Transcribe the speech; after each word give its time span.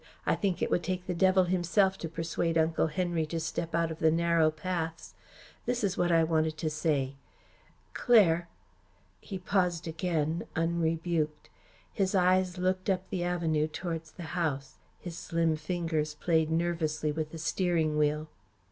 "I 0.25 0.33
think 0.33 0.63
it 0.63 0.71
would 0.71 0.81
take 0.81 1.05
the 1.05 1.13
devil 1.13 1.43
himself 1.43 1.95
to 1.99 2.09
persuade 2.09 2.57
Uncle 2.57 2.87
Henry 2.87 3.27
to 3.27 3.39
step 3.39 3.75
out 3.75 3.91
of 3.91 3.99
the 3.99 4.09
narrow 4.09 4.49
paths. 4.49 5.13
This 5.67 5.83
is 5.83 5.95
what 5.95 6.11
I 6.11 6.23
wanted 6.23 6.57
to 6.57 6.71
say 6.71 7.17
Claire." 7.93 8.47
He 9.19 9.37
paused 9.37 9.87
again, 9.87 10.47
unrebuked. 10.55 11.51
His 11.93 12.15
eyes 12.15 12.57
looked 12.57 12.89
up 12.89 13.07
the 13.11 13.23
avenue 13.23 13.67
towards 13.67 14.13
the 14.13 14.23
house. 14.33 14.79
His 14.99 15.15
slim 15.15 15.55
fingers 15.55 16.15
played 16.15 16.49
nervously 16.49 17.11
with 17.11 17.29
the 17.29 17.37
steering 17.37 17.95
wheel. 17.95 18.27